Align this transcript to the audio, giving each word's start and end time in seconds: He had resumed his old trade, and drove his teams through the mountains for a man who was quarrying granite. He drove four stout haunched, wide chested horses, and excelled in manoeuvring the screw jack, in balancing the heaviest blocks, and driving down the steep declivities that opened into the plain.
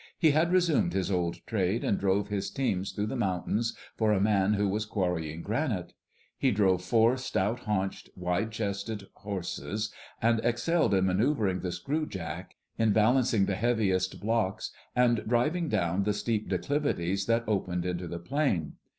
He 0.17 0.31
had 0.31 0.51
resumed 0.51 0.93
his 0.93 1.11
old 1.11 1.45
trade, 1.45 1.83
and 1.83 1.99
drove 1.99 2.29
his 2.29 2.49
teams 2.49 2.91
through 2.91 3.05
the 3.05 3.15
mountains 3.15 3.77
for 3.95 4.11
a 4.11 4.19
man 4.19 4.55
who 4.55 4.67
was 4.67 4.83
quarrying 4.83 5.43
granite. 5.43 5.93
He 6.39 6.49
drove 6.49 6.83
four 6.83 7.17
stout 7.17 7.59
haunched, 7.65 8.09
wide 8.15 8.49
chested 8.49 9.05
horses, 9.13 9.93
and 10.19 10.39
excelled 10.43 10.95
in 10.95 11.05
manoeuvring 11.05 11.59
the 11.59 11.71
screw 11.71 12.07
jack, 12.07 12.55
in 12.79 12.93
balancing 12.93 13.45
the 13.45 13.53
heaviest 13.53 14.19
blocks, 14.19 14.71
and 14.95 15.23
driving 15.27 15.69
down 15.69 16.01
the 16.01 16.13
steep 16.13 16.49
declivities 16.49 17.27
that 17.27 17.43
opened 17.47 17.85
into 17.85 18.07
the 18.07 18.17
plain. 18.17 18.77